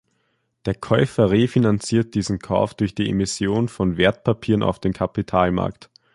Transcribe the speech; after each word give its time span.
Der 0.65 0.73
Käufer 0.73 1.29
refinanziert 1.29 2.15
diesen 2.15 2.39
Kauf 2.39 2.73
durch 2.73 2.95
die 2.95 3.07
Emission 3.07 3.67
von 3.69 3.97
Wertpapieren 3.97 4.63
auf 4.63 4.79
dem 4.79 4.93
Kapitalmarkt. 4.93 5.91